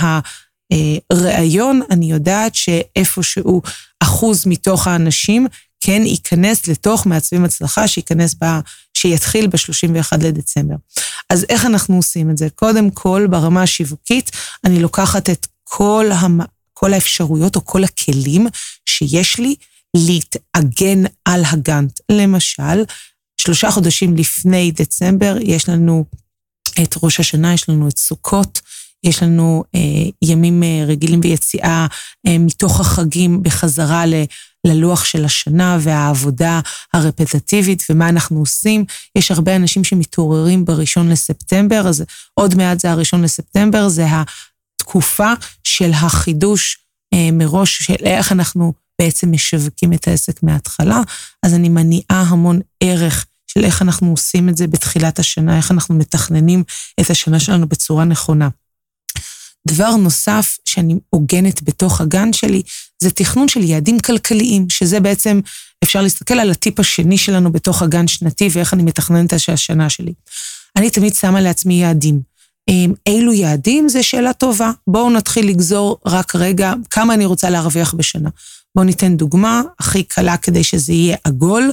הראיון, 1.11 1.81
אני 1.91 2.11
יודעת 2.11 2.55
שאיפשהו 2.55 3.61
אחוז 3.99 4.45
מתוך 4.45 4.87
האנשים 4.87 5.47
כן 5.85 6.01
ייכנס 6.05 6.67
לתוך 6.67 7.05
מעצבים 7.05 7.45
הצלחה, 7.45 7.87
שייכנס 7.87 8.35
ב... 8.43 8.45
שיתחיל 8.93 9.47
ב-31 9.47 10.17
לדצמבר. 10.23 10.75
אז 11.29 11.45
איך 11.49 11.65
אנחנו 11.65 11.95
עושים 11.95 12.29
את 12.29 12.37
זה? 12.37 12.47
קודם 12.55 12.91
כל, 12.91 13.27
ברמה 13.29 13.63
השיווקית, 13.63 14.31
אני 14.63 14.79
לוקחת 14.79 15.29
את 15.29 15.47
כל, 15.63 16.05
המ... 16.11 16.39
כל 16.73 16.93
האפשרויות 16.93 17.55
או 17.55 17.65
כל 17.65 17.83
הכלים 17.83 18.47
שיש 18.85 19.39
לי 19.39 19.55
להתאגן 19.97 21.03
על 21.25 21.43
הגאנט. 21.45 21.99
למשל, 22.11 22.83
שלושה 23.37 23.71
חודשים 23.71 24.15
לפני 24.15 24.71
דצמבר 24.71 25.37
יש 25.41 25.69
לנו 25.69 26.05
את 26.83 26.95
ראש 27.03 27.19
השנה, 27.19 27.53
יש 27.53 27.69
לנו 27.69 27.87
את 27.87 27.97
סוכות, 27.97 28.61
יש 29.03 29.23
לנו 29.23 29.63
אה, 29.75 30.09
ימים 30.21 30.63
אה, 30.63 30.85
רגילים 30.87 31.19
ויציאה 31.23 31.87
אה, 32.27 32.37
מתוך 32.37 32.79
החגים 32.79 33.43
בחזרה 33.43 34.05
ל, 34.05 34.13
ללוח 34.65 35.05
של 35.05 35.25
השנה 35.25 35.77
והעבודה 35.81 36.59
הרפטטיבית 36.93 37.83
ומה 37.89 38.09
אנחנו 38.09 38.39
עושים. 38.39 38.85
יש 39.15 39.31
הרבה 39.31 39.55
אנשים 39.55 39.83
שמתעוררים 39.83 40.65
בראשון 40.65 41.09
לספטמבר, 41.09 41.87
אז 41.87 42.03
עוד 42.33 42.55
מעט 42.55 42.79
זה 42.79 42.91
הראשון 42.91 43.21
לספטמבר, 43.21 43.89
זה 43.89 44.05
התקופה 44.81 45.33
של 45.63 45.91
החידוש 45.93 46.77
אה, 47.13 47.29
מראש 47.31 47.83
של 47.83 48.05
איך 48.05 48.31
אנחנו 48.31 48.73
בעצם 49.01 49.31
משווקים 49.31 49.93
את 49.93 50.07
העסק 50.07 50.43
מההתחלה. 50.43 51.01
אז 51.43 51.53
אני 51.53 51.69
מניעה 51.69 52.21
המון 52.27 52.59
ערך 52.83 53.25
של 53.47 53.63
איך 53.63 53.81
אנחנו 53.81 54.11
עושים 54.11 54.49
את 54.49 54.57
זה 54.57 54.67
בתחילת 54.67 55.19
השנה, 55.19 55.57
איך 55.57 55.71
אנחנו 55.71 55.95
מתכננים 55.95 56.63
את 57.01 57.09
השנה 57.09 57.39
שלנו 57.39 57.67
בצורה 57.67 58.05
נכונה. 58.05 58.49
דבר 59.67 59.95
נוסף 59.95 60.57
שאני 60.65 60.95
עוגנת 61.09 61.63
בתוך 61.63 62.01
הגן 62.01 62.33
שלי, 62.33 62.61
זה 63.05 63.11
תכנון 63.11 63.47
של 63.47 63.63
יעדים 63.63 63.99
כלכליים, 63.99 64.69
שזה 64.69 64.99
בעצם, 64.99 65.39
אפשר 65.83 66.01
להסתכל 66.01 66.33
על 66.33 66.51
הטיפ 66.51 66.79
השני 66.79 67.17
שלנו 67.17 67.51
בתוך 67.51 67.81
הגן 67.81 68.07
שנתי 68.07 68.49
ואיך 68.51 68.73
אני 68.73 68.83
מתכננת 68.83 69.33
את 69.33 69.33
השנה 69.33 69.89
שלי. 69.89 70.13
אני 70.75 70.89
תמיד 70.89 71.15
שמה 71.15 71.41
לעצמי 71.41 71.73
יעדים. 71.73 72.21
אמ, 72.69 72.93
אילו 73.05 73.33
יעדים? 73.33 73.89
זו 73.89 74.03
שאלה 74.03 74.33
טובה. 74.33 74.71
בואו 74.87 75.09
נתחיל 75.09 75.47
לגזור 75.49 75.97
רק 76.05 76.35
רגע 76.35 76.73
כמה 76.89 77.13
אני 77.13 77.25
רוצה 77.25 77.49
להרוויח 77.49 77.93
בשנה. 77.93 78.29
בואו 78.75 78.85
ניתן 78.85 79.17
דוגמה 79.17 79.61
הכי 79.79 80.03
קלה 80.03 80.37
כדי 80.37 80.63
שזה 80.63 80.93
יהיה 80.93 81.17
עגול. 81.23 81.71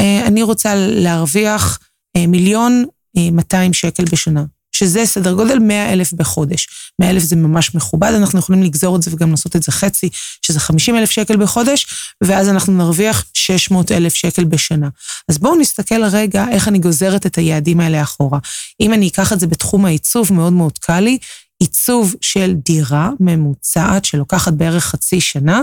אה, 0.00 0.26
אני 0.26 0.42
רוצה 0.42 0.74
להרוויח 0.76 1.78
אה, 2.16 2.26
מיליון 2.26 2.84
200 3.16 3.68
אה, 3.68 3.74
שקל 3.74 4.04
בשנה. 4.04 4.44
שזה 4.74 5.06
סדר 5.06 5.32
גודל 5.32 5.58
100 5.58 5.92
אלף 5.92 6.12
בחודש. 6.12 6.68
100 6.98 7.10
אלף 7.10 7.22
זה 7.22 7.36
ממש 7.36 7.74
מכובד, 7.74 8.12
אנחנו 8.16 8.38
יכולים 8.38 8.62
לגזור 8.62 8.96
את 8.96 9.02
זה 9.02 9.10
וגם 9.14 9.30
לעשות 9.30 9.56
את 9.56 9.62
זה 9.62 9.72
חצי, 9.72 10.08
שזה 10.42 10.60
50 10.60 10.96
אלף 10.96 11.10
שקל 11.10 11.36
בחודש, 11.36 11.86
ואז 12.24 12.48
אנחנו 12.48 12.72
נרוויח 12.72 13.24
600 13.34 13.92
אלף 13.92 14.14
שקל 14.14 14.44
בשנה. 14.44 14.88
אז 15.28 15.38
בואו 15.38 15.56
נסתכל 15.56 16.04
רגע 16.04 16.44
איך 16.50 16.68
אני 16.68 16.78
גוזרת 16.78 17.26
את 17.26 17.38
היעדים 17.38 17.80
האלה 17.80 18.02
אחורה. 18.02 18.38
אם 18.80 18.92
אני 18.92 19.08
אקח 19.08 19.32
את 19.32 19.40
זה 19.40 19.46
בתחום 19.46 19.84
העיצוב, 19.84 20.32
מאוד 20.32 20.52
מאוד 20.52 20.78
קל 20.78 21.00
לי, 21.00 21.18
עיצוב 21.60 22.14
של 22.20 22.54
דירה 22.64 23.10
ממוצעת 23.20 24.04
שלוקחת 24.04 24.52
בערך 24.52 24.84
חצי 24.84 25.20
שנה, 25.20 25.62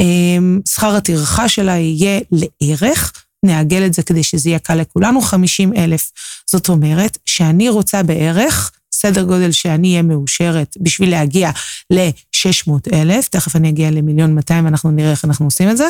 אמ, 0.00 0.60
שכר 0.68 0.96
הטרחה 0.96 1.48
שלה 1.48 1.76
יהיה 1.76 2.20
לערך, 2.32 3.12
נעגל 3.44 3.86
את 3.86 3.94
זה 3.94 4.02
כדי 4.02 4.22
שזה 4.22 4.48
יהיה 4.48 4.58
קל 4.58 4.74
לכולנו, 4.74 5.20
50 5.20 5.72
אלף. 5.76 6.10
זאת 6.50 6.68
אומרת 6.68 7.18
שאני 7.26 7.68
רוצה 7.68 8.02
בערך, 8.02 8.70
סדר 8.94 9.22
גודל 9.22 9.52
שאני 9.52 9.90
אהיה 9.90 10.02
מאושרת 10.02 10.76
בשביל 10.80 11.10
להגיע 11.10 11.50
ל-600 11.90 12.72
אלף, 12.92 13.28
תכף 13.28 13.56
אני 13.56 13.68
אגיע 13.68 13.90
למיליון 13.90 14.34
200 14.34 14.64
ואנחנו 14.64 14.90
נראה 14.90 15.10
איך 15.10 15.24
אנחנו 15.24 15.44
עושים 15.44 15.70
את 15.70 15.76
זה, 15.76 15.88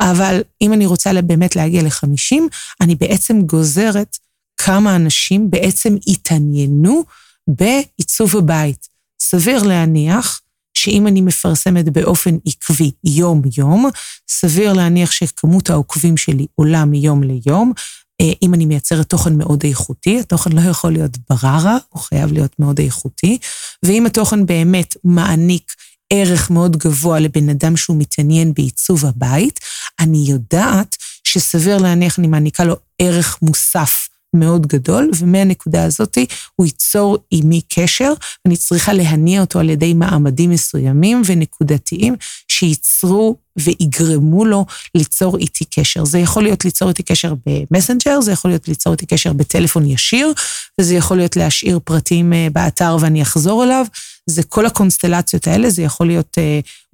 אבל 0.00 0.40
אם 0.62 0.72
אני 0.72 0.86
רוצה 0.86 1.22
באמת 1.22 1.56
להגיע 1.56 1.82
ל-50, 1.82 2.36
אני 2.80 2.94
בעצם 2.94 3.42
גוזרת 3.42 4.18
כמה 4.56 4.96
אנשים 4.96 5.50
בעצם 5.50 5.96
התעניינו 6.06 7.04
בעיצוב 7.48 8.36
הבית. 8.36 8.88
סביר 9.20 9.62
להניח 9.62 10.40
שאם 10.78 11.06
אני 11.06 11.20
מפרסמת 11.20 11.84
באופן 11.88 12.36
עקבי 12.46 12.90
יום-יום, 13.04 13.90
סביר 14.28 14.72
להניח 14.72 15.10
שכמות 15.10 15.70
העוקבים 15.70 16.16
שלי 16.16 16.46
עולה 16.54 16.84
מיום 16.84 17.22
ליום. 17.22 17.72
אה, 18.20 18.32
אם 18.42 18.54
אני 18.54 18.66
מייצרת 18.66 19.06
תוכן 19.08 19.38
מאוד 19.38 19.62
איכותי, 19.64 20.20
התוכן 20.20 20.52
לא 20.52 20.60
יכול 20.60 20.92
להיות 20.92 21.18
בררה, 21.30 21.76
הוא 21.88 22.02
חייב 22.02 22.32
להיות 22.32 22.52
מאוד 22.58 22.78
איכותי. 22.80 23.38
ואם 23.84 24.06
התוכן 24.06 24.46
באמת 24.46 24.96
מעניק 25.04 25.72
ערך 26.12 26.50
מאוד 26.50 26.76
גבוה 26.76 27.18
לבן 27.18 27.48
אדם 27.48 27.76
שהוא 27.76 27.96
מתעניין 27.96 28.54
בעיצוב 28.54 29.06
הבית, 29.06 29.60
אני 30.00 30.24
יודעת 30.28 30.96
שסביר 31.24 31.78
להניח 31.78 32.18
אני 32.18 32.26
מעניקה 32.26 32.64
לו 32.64 32.76
ערך 32.98 33.38
מוסף 33.42 34.08
מאוד 34.34 34.66
גדול, 34.66 35.10
ומהנקודה 35.18 35.84
הזאת 35.84 36.18
הוא 36.56 36.66
ייצור 36.66 37.18
עימי 37.30 37.60
קשר, 37.68 38.12
אני 38.46 38.56
צריכה 38.56 38.92
להניע 38.92 39.40
אותו 39.40 39.58
על 39.58 39.70
ידי 39.70 39.94
מעמדים 39.94 40.50
מסוימים 40.50 41.22
ונקודתיים 41.26 42.16
שייצרו 42.48 43.36
ויגרמו 43.58 44.44
לו 44.44 44.66
ליצור 44.94 45.38
איתי 45.38 45.64
קשר. 45.64 46.04
זה 46.04 46.18
יכול 46.18 46.42
להיות 46.42 46.64
ליצור 46.64 46.88
איתי 46.88 47.02
קשר 47.02 47.34
במסנג'ר, 47.46 48.20
זה 48.20 48.32
יכול 48.32 48.50
להיות 48.50 48.68
ליצור 48.68 48.92
איתי 48.92 49.06
קשר 49.06 49.32
בטלפון 49.32 49.86
ישיר, 49.86 50.32
וזה 50.80 50.94
יכול 50.94 51.16
להיות 51.16 51.36
להשאיר 51.36 51.80
פרטים 51.84 52.32
אה, 52.32 52.48
באתר 52.52 52.96
ואני 53.00 53.22
אחזור 53.22 53.64
אליו. 53.64 53.86
זה 54.30 54.42
כל 54.42 54.66
הקונסטלציות 54.66 55.46
האלה, 55.46 55.70
זה 55.70 55.82
יכול 55.82 56.06
להיות 56.06 56.38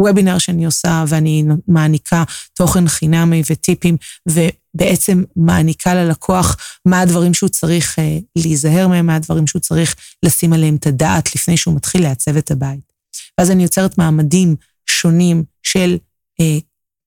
וובינר 0.00 0.36
uh, 0.36 0.38
שאני 0.38 0.64
עושה 0.64 1.04
ואני 1.08 1.44
מעניקה 1.68 2.24
תוכן 2.54 2.88
חינמי 2.88 3.42
וטיפים, 3.50 3.96
ובעצם 4.28 5.22
מעניקה 5.36 5.94
ללקוח 5.94 6.56
מה 6.84 7.00
הדברים 7.00 7.34
שהוא 7.34 7.48
צריך 7.48 7.98
uh, 7.98 8.02
להיזהר 8.36 8.88
מהם, 8.88 9.06
מה 9.06 9.16
הדברים 9.16 9.46
שהוא 9.46 9.60
צריך 9.60 9.94
לשים 10.22 10.52
עליהם 10.52 10.76
את 10.76 10.86
הדעת 10.86 11.34
לפני 11.34 11.56
שהוא 11.56 11.76
מתחיל 11.76 12.02
לעצב 12.02 12.36
את 12.36 12.50
הבית. 12.50 12.92
ואז 13.38 13.50
אני 13.50 13.62
יוצרת 13.62 13.98
מעמדים 13.98 14.56
שונים 14.86 15.44
של 15.62 15.96
uh, 16.40 16.44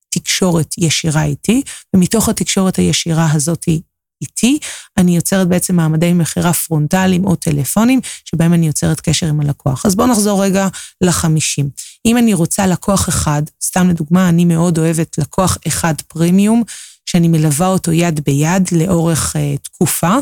תקשורת 0.09 0.75
ישירה 0.77 1.23
איתי, 1.23 1.61
ומתוך 1.95 2.29
התקשורת 2.29 2.75
הישירה 2.75 3.31
הזאתי 3.31 3.81
איתי, 4.21 4.59
אני 4.97 5.15
יוצרת 5.15 5.47
בעצם 5.47 5.75
מעמדי 5.75 6.13
מכירה 6.13 6.53
פרונטליים 6.53 7.25
או 7.25 7.35
טלפונים, 7.35 7.99
שבהם 8.25 8.53
אני 8.53 8.67
יוצרת 8.67 9.01
קשר 9.01 9.27
עם 9.27 9.39
הלקוח. 9.39 9.85
אז 9.85 9.95
בואו 9.95 10.07
נחזור 10.07 10.43
רגע 10.43 10.67
לחמישים. 11.01 11.69
אם 12.05 12.17
אני 12.17 12.33
רוצה 12.33 12.67
לקוח 12.67 13.09
אחד, 13.09 13.41
סתם 13.63 13.89
לדוגמה, 13.89 14.29
אני 14.29 14.45
מאוד 14.45 14.77
אוהבת 14.77 15.17
לקוח 15.17 15.57
אחד 15.67 15.93
פרימיום, 16.07 16.63
שאני 17.05 17.27
מלווה 17.27 17.67
אותו 17.67 17.91
יד 17.91 18.19
ביד 18.25 18.69
לאורך 18.71 19.35
uh, 19.35 19.39
תקופה, 19.63 20.15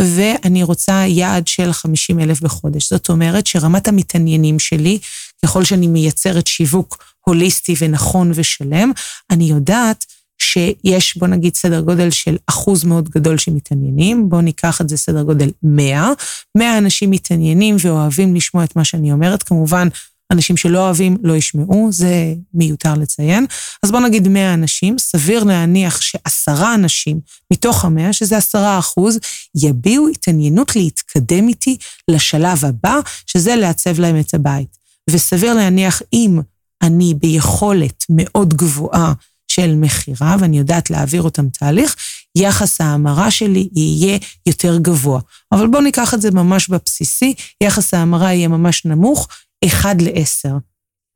ואני 0.00 0.62
רוצה 0.62 0.92
יעד 0.92 1.48
של 1.48 1.72
50 1.72 2.20
אלף 2.20 2.40
בחודש. 2.40 2.90
זאת 2.90 3.08
אומרת 3.08 3.46
שרמת 3.46 3.88
המתעניינים 3.88 4.58
שלי, 4.58 4.98
ככל 5.44 5.64
שאני 5.64 5.86
מייצרת 5.86 6.46
שיווק 6.46 7.04
הוליסטי 7.20 7.74
ונכון 7.78 8.32
ושלם, 8.34 8.92
אני 9.30 9.44
יודעת 9.44 10.04
שיש, 10.38 11.16
בוא 11.16 11.28
נגיד, 11.28 11.54
סדר 11.54 11.80
גודל 11.80 12.10
של 12.10 12.36
אחוז 12.46 12.84
מאוד 12.84 13.08
גדול 13.08 13.38
שמתעניינים, 13.38 14.28
בואו 14.28 14.40
ניקח 14.40 14.80
את 14.80 14.88
זה 14.88 14.96
סדר 14.96 15.22
גודל 15.22 15.50
100. 15.62 16.12
100 16.58 16.78
אנשים 16.78 17.10
מתעניינים 17.10 17.76
ואוהבים 17.80 18.34
לשמוע 18.34 18.64
את 18.64 18.76
מה 18.76 18.84
שאני 18.84 19.12
אומרת, 19.12 19.42
כמובן, 19.42 19.88
אנשים 20.32 20.56
שלא 20.56 20.78
אוהבים 20.78 21.16
לא 21.22 21.36
ישמעו, 21.36 21.88
זה 21.92 22.34
מיותר 22.54 22.94
לציין. 22.94 23.46
אז 23.82 23.90
בואו 23.90 24.02
נגיד 24.02 24.28
100 24.28 24.54
אנשים, 24.54 24.98
סביר 24.98 25.44
להניח 25.44 26.00
שעשרה 26.00 26.74
אנשים 26.74 27.20
מתוך 27.52 27.84
המאה, 27.84 28.12
שזה 28.12 28.36
עשרה 28.36 28.78
אחוז, 28.78 29.18
יביעו 29.54 30.08
התעניינות 30.08 30.76
להתקדם 30.76 31.48
איתי 31.48 31.76
לשלב 32.10 32.64
הבא, 32.64 33.00
שזה 33.26 33.56
לעצב 33.56 34.00
להם 34.00 34.20
את 34.20 34.34
הבית. 34.34 34.78
וסביר 35.10 35.54
להניח 35.54 36.02
אם 36.12 36.40
אני 36.82 37.14
ביכולת 37.14 38.04
מאוד 38.08 38.54
גבוהה 38.54 39.12
של 39.60 39.74
מכירה, 39.74 40.36
ואני 40.40 40.58
יודעת 40.58 40.90
להעביר 40.90 41.22
אותם 41.22 41.48
תהליך, 41.48 41.96
יחס 42.34 42.80
ההמרה 42.80 43.30
שלי 43.30 43.68
יהיה 43.76 44.18
יותר 44.46 44.78
גבוה. 44.78 45.20
אבל 45.52 45.66
בואו 45.66 45.82
ניקח 45.82 46.14
את 46.14 46.20
זה 46.20 46.30
ממש 46.30 46.68
בבסיסי, 46.68 47.34
יחס 47.62 47.94
ההמרה 47.94 48.32
יהיה 48.32 48.48
ממש 48.48 48.84
נמוך, 48.84 49.28
1 49.66 49.96
ל-10. 50.02 50.50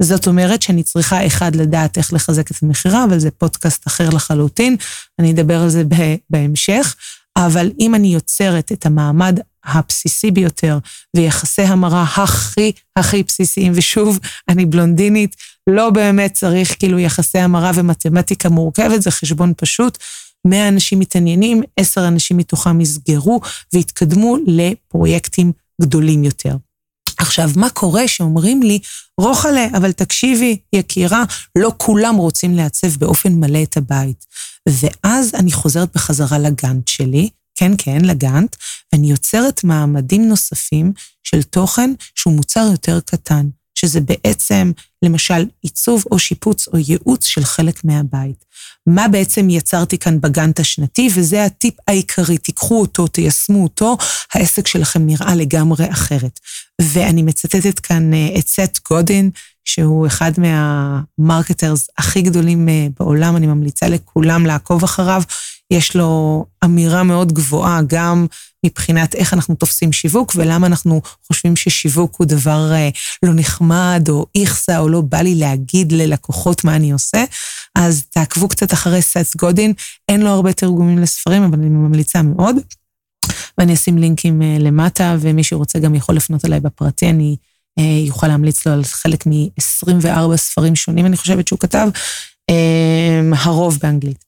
זאת 0.03 0.27
אומרת 0.27 0.63
שאני 0.63 0.83
צריכה, 0.83 1.27
אחד, 1.27 1.57
לדעת 1.57 1.99
איך 1.99 2.13
לחזק 2.13 2.51
את 2.51 2.57
המכירה, 2.63 3.05
אבל 3.05 3.19
זה 3.19 3.31
פודקאסט 3.31 3.87
אחר 3.87 4.11
לחלוטין, 4.11 4.77
אני 5.19 5.33
אדבר 5.33 5.63
על 5.63 5.69
זה 5.69 5.83
בהמשך. 6.31 6.97
אבל 7.37 7.71
אם 7.81 7.95
אני 7.95 8.15
יוצרת 8.15 8.73
את 8.73 8.87
המעמד 8.87 9.41
הבסיסי 9.65 10.31
ביותר 10.31 10.79
ויחסי 11.17 11.63
המרה 11.63 12.03
הכי 12.03 12.73
הכי 12.97 13.23
בסיסיים, 13.23 13.73
ושוב, 13.75 14.19
אני 14.49 14.67
בלונדינית, 14.67 15.37
לא 15.67 15.91
באמת 15.91 16.33
צריך 16.33 16.79
כאילו 16.79 16.99
יחסי 16.99 17.39
המרה 17.39 17.71
ומתמטיקה 17.75 18.49
מורכבת, 18.49 19.03
זה 19.03 19.11
חשבון 19.11 19.53
פשוט. 19.57 19.99
100 20.45 20.69
אנשים 20.69 20.99
מתעניינים, 20.99 21.63
10 21.77 22.09
אנשים 22.09 22.37
מתוכם 22.37 22.81
יסגרו 22.81 23.41
ויתקדמו 23.73 24.37
לפרויקטים 24.47 25.53
גדולים 25.83 26.25
יותר. 26.25 26.57
עכשיו, 27.23 27.51
מה 27.57 27.71
קורה 27.71 28.09
שאומרים 28.09 28.63
לי, 28.63 28.79
רוחלה, 29.21 29.67
אבל 29.77 29.93
תקשיבי, 29.93 30.59
יקירה, 30.73 31.25
לא 31.59 31.73
כולם 31.77 32.17
רוצים 32.17 32.55
לעצב 32.57 32.97
באופן 32.97 33.33
מלא 33.33 33.63
את 33.63 33.77
הבית. 33.77 34.25
ואז 34.69 35.35
אני 35.35 35.53
חוזרת 35.53 35.89
בחזרה 35.95 36.39
לגאנט 36.39 36.89
שלי, 36.89 37.29
כן, 37.55 37.73
כן, 37.79 38.05
לגאנט, 38.05 38.57
ואני 38.93 39.11
יוצרת 39.11 39.65
מעמדים 39.65 40.29
נוספים 40.29 40.93
של 41.23 41.43
תוכן 41.43 41.91
שהוא 42.15 42.35
מוצר 42.35 42.69
יותר 42.71 43.01
קטן. 43.01 43.49
שזה 43.85 44.01
בעצם, 44.01 44.73
למשל, 45.05 45.47
עיצוב 45.63 46.05
או 46.11 46.19
שיפוץ 46.19 46.69
או 46.69 46.79
ייעוץ 46.79 47.25
של 47.25 47.45
חלק 47.45 47.85
מהבית. 47.85 48.45
מה 48.87 49.09
בעצם 49.09 49.51
יצרתי 49.51 49.99
כאן 49.99 50.21
בגאנט 50.21 50.61
השנתי, 50.61 51.09
וזה 51.15 51.45
הטיפ 51.45 51.75
העיקרי, 51.89 52.39
תיקחו 52.39 52.81
אותו, 52.81 53.07
תיישמו 53.07 53.63
אותו, 53.63 53.97
העסק 54.35 54.67
שלכם 54.67 55.07
נראה 55.07 55.35
לגמרי 55.35 55.91
אחרת. 55.91 56.41
ואני 56.83 57.23
מצטטת 57.23 57.79
כאן 57.79 58.15
אה, 58.15 58.29
את 58.39 58.49
סט 58.49 58.79
גודין, 58.91 59.31
שהוא 59.65 60.07
אחד 60.07 60.33
מהמרקטרס 60.39 61.89
הכי 61.99 62.23
גדולים 62.23 62.69
אה, 62.69 62.87
בעולם, 63.01 63.37
אני 63.37 63.47
ממליצה 63.47 63.89
לכולם 63.89 64.47
לעקוב 64.47 64.85
אחריו. 64.85 65.23
יש 65.71 65.97
לו 65.97 66.45
אמירה 66.65 67.03
מאוד 67.03 67.33
גבוהה 67.33 67.81
גם 67.87 68.27
מבחינת 68.67 69.15
איך 69.15 69.35
אנחנו 69.35 69.55
תופסים 69.55 69.93
שיווק 69.93 70.33
ולמה 70.37 70.67
אנחנו 70.67 71.01
חושבים 71.27 71.57
ששיווק 71.57 72.17
הוא 72.19 72.27
דבר 72.27 72.73
אה, 72.73 72.89
לא 73.23 73.33
נחמד 73.35 74.07
או 74.09 74.27
איכסה 74.35 74.79
או 74.79 74.89
לא 74.89 75.01
בא 75.01 75.19
לי 75.19 75.35
להגיד 75.35 75.93
ללקוחות 75.93 76.65
מה 76.65 76.77
אני 76.77 76.93
עושה. 76.93 77.25
אז 77.75 78.05
תעקבו 78.11 78.49
קצת 78.49 78.73
אחרי 78.73 79.03
סט 79.03 79.37
גודין, 79.37 79.73
אין 80.09 80.21
לו 80.21 80.31
הרבה 80.31 80.53
תרגומים 80.53 80.99
לספרים, 80.99 81.43
אבל 81.43 81.59
אני 81.59 81.69
ממליצה 81.69 82.23
מאוד. 82.23 82.57
ואני 83.59 83.75
אשים 83.75 83.99
לינקים 83.99 84.43
אה, 84.43 84.57
למטה, 84.59 85.17
ומי 85.21 85.45
שרוצה 85.45 85.79
גם 85.79 85.95
יכול 85.95 86.17
לפנות 86.17 86.45
אליי 86.45 86.61
בפרטי, 86.61 87.11
אני 87.11 87.37
אה, 87.79 88.05
יוכל 88.07 88.27
להמליץ 88.27 88.67
לו 88.67 88.73
על 88.73 88.85
חלק 88.85 89.27
מ-24 89.27 90.37
ספרים 90.37 90.77
שונים, 90.77 91.07
אני 91.07 91.17
חושבת 91.17 91.49
שהוא 91.49 91.59
כתב, 91.59 91.89
הרוב 93.45 93.79
באנגלית. 93.83 94.25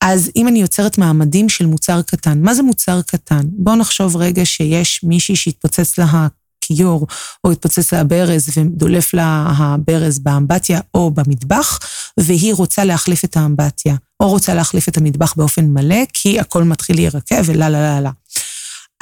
אז 0.00 0.30
אם 0.36 0.48
אני 0.48 0.60
יוצרת 0.60 0.98
מעמדים 0.98 1.48
של 1.48 1.66
מוצר 1.66 2.02
קטן, 2.02 2.42
מה 2.42 2.54
זה 2.54 2.62
מוצר 2.62 3.02
קטן? 3.02 3.40
בואו 3.52 3.76
נחשוב 3.76 4.16
רגע 4.16 4.44
שיש 4.44 5.04
מישהי 5.04 5.36
שהתפוצץ 5.36 5.98
לה 5.98 6.28
הכיור, 6.68 7.06
או 7.44 7.50
התפוצץ 7.52 7.92
לה 7.92 8.00
הברז 8.00 8.48
ודולף 8.56 9.14
לה 9.14 9.52
הברז 9.56 10.18
באמבטיה 10.18 10.80
או 10.94 11.10
במטבח, 11.10 11.78
והיא 12.20 12.54
רוצה 12.54 12.84
להחליף 12.84 13.24
את 13.24 13.36
האמבטיה, 13.36 13.96
או 14.20 14.30
רוצה 14.30 14.54
להחליף 14.54 14.88
את 14.88 14.96
המטבח 14.96 15.34
באופן 15.36 15.64
מלא, 15.64 16.04
כי 16.12 16.40
הכל 16.40 16.64
מתחיל 16.64 16.96
להירקב 16.96 17.42
ולה 17.44 17.68
לה 17.68 17.80
לה 17.80 18.00
לה. 18.00 18.10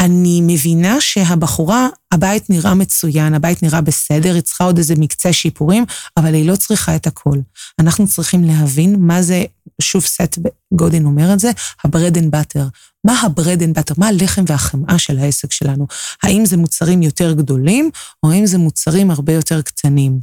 אני 0.07 0.41
מבינה 0.43 1.01
שהבחורה, 1.01 1.89
הבית 2.13 2.51
נראה 2.51 2.75
מצוין, 2.75 3.35
הבית 3.35 3.63
נראה 3.63 3.81
בסדר, 3.81 4.35
היא 4.35 4.43
צריכה 4.43 4.65
עוד 4.65 4.79
איזה 4.79 4.95
מקצה 4.99 5.33
שיפורים, 5.33 5.85
אבל 6.17 6.35
היא 6.35 6.49
לא 6.49 6.57
צריכה 6.57 6.97
את 6.97 7.07
הכל. 7.07 7.39
אנחנו 7.79 8.09
צריכים 8.09 8.45
להבין 8.45 8.97
מה 8.99 9.23
זה, 9.23 9.45
שוב 9.81 10.03
סט 10.05 10.39
גודין 10.75 11.05
אומר 11.05 11.33
את 11.33 11.39
זה, 11.41 11.51
ה-bread 11.85 12.15
and 12.15 12.37
butter. 12.37 12.63
מה 13.07 13.21
ה-bread 13.21 13.61
and 13.61 13.79
butter? 13.79 13.95
מה 13.99 14.09
הלחם 14.09 14.45
והחמאה 14.47 14.99
של 14.99 15.19
העסק 15.19 15.53
שלנו? 15.53 15.87
האם 16.23 16.47
זה 16.47 16.57
מוצרים 16.57 17.03
יותר 17.03 17.33
גדולים, 17.33 17.91
או 18.23 18.31
האם 18.31 18.47
זה 18.47 18.59
מוצרים 18.59 19.11
הרבה 19.11 19.33
יותר 19.33 19.63
קטנים? 19.63 20.21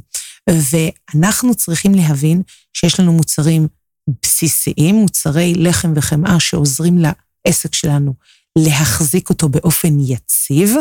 ואנחנו 0.50 1.54
צריכים 1.54 1.94
להבין 1.94 2.42
שיש 2.72 3.00
לנו 3.00 3.12
מוצרים 3.12 3.68
בסיסיים, 4.22 4.94
מוצרי 4.94 5.54
לחם 5.54 5.92
וחמאה 5.96 6.40
שעוזרים 6.40 6.98
לעסק 7.46 7.74
שלנו 7.74 8.14
להחזיק 8.58 9.30
אותו 9.30 9.48
באופן 9.48 10.00
יציב, 10.00 10.74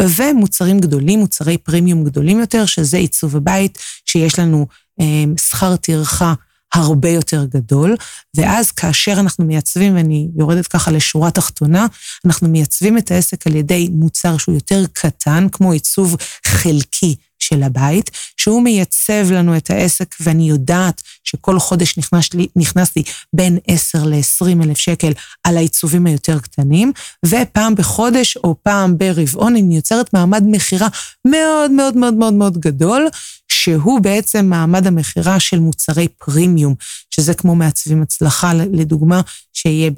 ומוצרים 0.00 0.80
גדולים, 0.80 1.18
מוצרי 1.18 1.58
פרימיום 1.58 2.04
גדולים 2.04 2.40
יותר, 2.40 2.66
שזה 2.66 2.96
עיצוב 2.96 3.36
הבית, 3.36 3.78
שיש 4.04 4.38
לנו 4.38 4.66
אה, 5.00 5.24
שכר 5.36 5.76
טרחה 5.76 6.34
הרבה 6.74 7.08
יותר 7.08 7.44
גדול, 7.44 7.96
ואז 8.36 8.70
כאשר 8.70 9.12
אנחנו 9.12 9.44
מייצבים, 9.44 9.96
ואני 9.96 10.28
יורדת 10.36 10.66
ככה 10.66 10.90
לשורה 10.90 11.30
תחתונה, 11.30 11.86
אנחנו 12.24 12.48
מייצבים 12.48 12.98
את 12.98 13.10
העסק 13.10 13.46
על 13.46 13.56
ידי 13.56 13.88
מוצר 13.92 14.36
שהוא 14.36 14.54
יותר 14.54 14.84
קטן, 14.92 15.46
כמו 15.52 15.72
עיצוב 15.72 16.16
חלקי 16.46 17.16
של 17.48 17.62
הבית, 17.62 18.10
שהוא 18.36 18.62
מייצב 18.62 19.30
לנו 19.30 19.56
את 19.56 19.70
העסק, 19.70 20.14
ואני 20.20 20.48
יודעת 20.48 21.02
שכל 21.24 21.58
חודש 21.58 21.98
נכנס 21.98 22.34
לי, 22.34 22.46
נכנס 22.56 22.96
לי 22.96 23.02
בין 23.32 23.58
10 23.66 24.04
ל-20 24.04 24.64
אלף 24.64 24.78
שקל 24.78 25.12
על 25.44 25.56
העיצובים 25.56 26.06
היותר 26.06 26.38
קטנים, 26.38 26.92
ופעם 27.26 27.74
בחודש 27.74 28.36
או 28.36 28.54
פעם 28.62 28.98
ברבעון 28.98 29.56
אני 29.56 29.76
יוצרת 29.76 30.14
מעמד 30.14 30.42
מכירה 30.46 30.88
מאוד 31.26 31.70
מאוד 31.70 31.96
מאוד 31.96 32.14
מאוד 32.14 32.34
מאוד 32.34 32.58
גדול, 32.58 33.08
שהוא 33.48 34.00
בעצם 34.00 34.46
מעמד 34.46 34.86
המכירה 34.86 35.40
של 35.40 35.58
מוצרי 35.58 36.08
פרימיום, 36.08 36.74
שזה 37.10 37.34
כמו 37.34 37.54
מעצבים 37.54 38.02
הצלחה, 38.02 38.54
לדוגמה, 38.54 39.20
שיהיה 39.52 39.90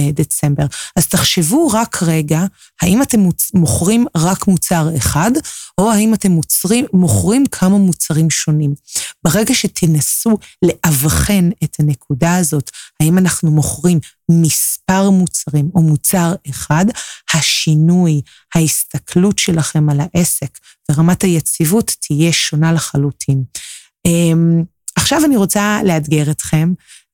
בדצמבר. 0.00 0.66
אז 0.96 1.06
תחשבו 1.06 1.68
רק 1.68 2.02
רגע, 2.02 2.44
האם 2.82 3.02
אתם 3.02 3.20
מוכרים 3.54 4.06
רק 4.16 4.48
מוצר 4.48 4.88
אחד, 4.96 5.30
או 5.78 5.92
האם 5.92 6.14
אתם 6.14 6.30
מוצרים, 6.30 6.86
מוכרים 6.92 7.46
כמה 7.46 7.78
מוצרים 7.78 8.30
שונים. 8.30 8.74
ברגע 9.24 9.54
שתנסו 9.54 10.38
לאבחן 10.62 11.50
את 11.64 11.76
הנקודה 11.78 12.36
הזאת, 12.36 12.70
האם 13.00 13.18
אנחנו 13.18 13.50
מוכרים 13.50 14.00
מספר 14.30 15.10
מוצרים 15.10 15.70
או 15.74 15.82
מוצר 15.82 16.34
אחד, 16.50 16.84
השינוי, 17.34 18.20
ההסתכלות 18.54 19.38
שלכם 19.38 19.90
על 19.90 20.00
העסק 20.00 20.58
ורמת 20.90 21.22
היציבות 21.22 21.96
תהיה 22.00 22.32
שונה 22.32 22.72
לחלוטין. 22.72 23.44
אמ, 24.06 24.64
עכשיו 24.96 25.24
אני 25.24 25.36
רוצה 25.36 25.80
לאתגר 25.84 26.30
אתכם 26.30 26.72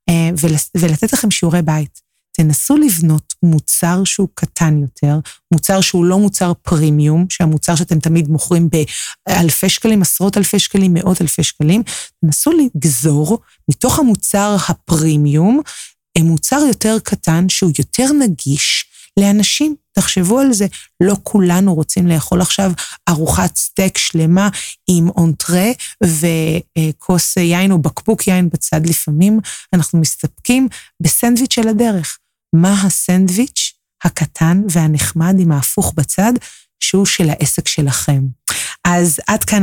אה, 0.09 0.31
ולתת 0.75 1.13
לכם 1.13 1.31
שיעורי 1.31 1.63
בית. 1.63 2.11
תנסו 2.33 2.77
לבנות 2.77 3.35
מוצר 3.43 4.05
שהוא 4.05 4.29
קטן 4.35 4.79
יותר, 4.79 5.19
מוצר 5.53 5.81
שהוא 5.81 6.05
לא 6.05 6.19
מוצר 6.19 6.53
פרימיום, 6.63 7.27
שהמוצר 7.29 7.75
שאתם 7.75 8.01
תמיד 8.01 8.29
מוכרים 8.29 8.69
באלפי 9.29 9.69
שקלים, 9.69 10.03
עשרות 10.03 10.37
אלפי 10.37 10.59
שקלים, 10.59 10.95
מאות 10.95 11.23
אלפי 11.23 11.43
שקלים, 11.43 11.83
תנסו 12.21 12.51
לגזור 12.53 13.39
מתוך 13.71 13.99
המוצר 13.99 14.57
הפרימיום 14.69 15.61
מוצר 16.23 16.61
יותר 16.69 16.97
קטן 17.05 17.49
שהוא 17.49 17.73
יותר 17.79 18.13
נגיש 18.13 18.85
לאנשים. 19.21 19.75
תחשבו 19.93 20.39
על 20.39 20.53
זה, 20.53 20.67
לא 21.01 21.17
כולנו 21.23 21.75
רוצים 21.75 22.07
לאכול 22.07 22.41
עכשיו 22.41 22.73
ארוחת 23.09 23.57
סטייק 23.57 23.99
שלמה 23.99 24.49
עם 24.89 25.09
אונטרה 25.09 25.67
וכוס 26.05 27.37
יין 27.37 27.73
או 27.73 27.79
בקבוק 27.79 28.27
יין 28.29 28.49
בצד 28.49 28.87
לפעמים, 28.87 29.41
אנחנו 29.73 30.01
מסתפקים 30.01 30.69
בסנדוויץ' 31.03 31.59
על 31.59 31.69
הדרך. 31.69 32.19
מה 32.55 32.83
הסנדוויץ' 32.83 33.73
הקטן 34.05 34.63
והנחמד 34.71 35.35
עם 35.39 35.53
ההפוך 35.53 35.93
בצד, 35.97 36.33
שהוא 36.81 37.07
של 37.07 37.31
העסק 37.31 37.69
שלכם. 37.69 38.23
אז 38.85 39.21
עד 39.27 39.45
כאן 39.45 39.63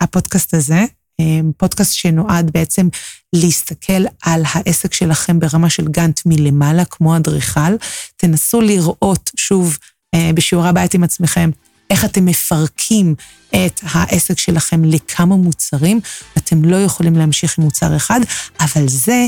הפודקאסט 0.00 0.54
הזה. 0.54 0.84
אמ, 1.20 1.52
פודקאסט 1.56 1.92
שנועד 1.92 2.50
בעצם 2.50 2.88
להסתכל 3.32 4.04
על 4.22 4.42
העסק 4.52 4.94
שלכם 4.94 5.40
ברמה 5.40 5.70
של 5.70 5.88
גאנט 5.88 6.20
מלמעלה, 6.26 6.84
כמו 6.84 7.16
אדריכל. 7.16 7.76
תנסו 8.16 8.60
לראות, 8.60 9.30
שוב, 9.36 9.78
אה, 10.14 10.30
בשיעורי 10.34 10.68
הבית 10.68 10.94
עם 10.94 11.04
עצמכם, 11.04 11.50
איך 11.90 12.04
אתם 12.04 12.24
מפרקים 12.24 13.14
את 13.50 13.80
העסק 13.82 14.38
שלכם 14.38 14.84
לכמה 14.84 15.36
מוצרים. 15.36 16.00
אתם 16.36 16.64
לא 16.64 16.76
יכולים 16.76 17.16
להמשיך 17.16 17.58
עם 17.58 17.64
מוצר 17.64 17.96
אחד, 17.96 18.20
אבל 18.60 18.88
זה 18.88 19.26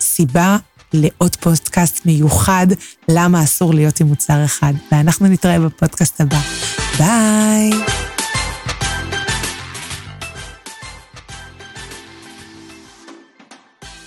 סיבה 0.00 0.56
לעוד 0.92 1.36
פודקאסט 1.36 2.06
מיוחד, 2.06 2.66
למה 3.08 3.44
אסור 3.44 3.74
להיות 3.74 4.00
עם 4.00 4.06
מוצר 4.06 4.44
אחד. 4.44 4.72
ואנחנו 4.92 5.28
נתראה 5.28 5.58
בפודקאסט 5.58 6.20
הבא. 6.20 6.40
ביי! 6.98 8.09